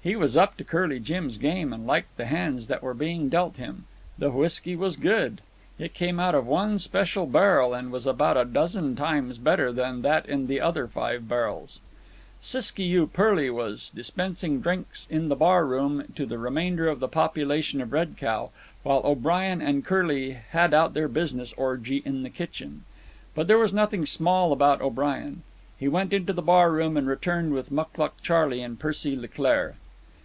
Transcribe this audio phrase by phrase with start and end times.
[0.00, 3.58] He was up to Curly Jim's game, and liked the hands that were being dealt
[3.58, 3.84] him.
[4.16, 5.42] The whisky was good.
[5.78, 10.00] It came out of one special barrel, and was about a dozen times better than
[10.02, 11.82] that in the other five barrels.
[12.40, 17.82] Siskiyou Pearly was dispensing drinks in the bar room to the remainder of the population
[17.82, 18.48] of Red Cow,
[18.84, 22.84] while O'Brien and Curly had out their business orgy in the kitchen.
[23.34, 25.42] But there was nothing small about O'Brien.
[25.78, 29.74] He went into the bar room and returned with Mucluc Charley and Percy Leclaire.